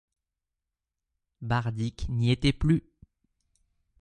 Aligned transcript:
Bardik 1.43 2.07
n’y 2.09 2.31
était 2.31 2.53
plus. 2.53 2.89